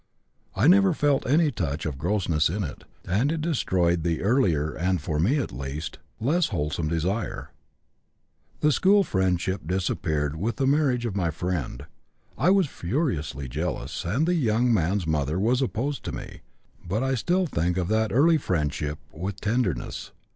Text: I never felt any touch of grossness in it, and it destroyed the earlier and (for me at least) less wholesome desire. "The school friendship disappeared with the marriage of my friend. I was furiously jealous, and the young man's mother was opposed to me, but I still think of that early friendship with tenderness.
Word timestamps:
I 0.55 0.65
never 0.67 0.95
felt 0.95 1.27
any 1.27 1.51
touch 1.51 1.85
of 1.85 1.99
grossness 1.99 2.49
in 2.49 2.63
it, 2.63 2.85
and 3.05 3.31
it 3.31 3.39
destroyed 3.39 4.01
the 4.01 4.23
earlier 4.23 4.73
and 4.73 4.99
(for 4.99 5.19
me 5.19 5.37
at 5.37 5.51
least) 5.51 5.99
less 6.19 6.47
wholesome 6.47 6.87
desire. 6.87 7.51
"The 8.61 8.71
school 8.71 9.03
friendship 9.03 9.67
disappeared 9.67 10.35
with 10.35 10.55
the 10.55 10.65
marriage 10.65 11.05
of 11.05 11.15
my 11.15 11.29
friend. 11.29 11.85
I 12.35 12.49
was 12.49 12.65
furiously 12.65 13.47
jealous, 13.47 14.03
and 14.03 14.25
the 14.27 14.33
young 14.33 14.73
man's 14.73 15.05
mother 15.05 15.39
was 15.39 15.61
opposed 15.61 16.03
to 16.05 16.11
me, 16.11 16.41
but 16.83 17.03
I 17.03 17.13
still 17.13 17.45
think 17.45 17.77
of 17.77 17.87
that 17.89 18.11
early 18.11 18.39
friendship 18.39 18.97
with 19.13 19.39
tenderness. 19.39 20.13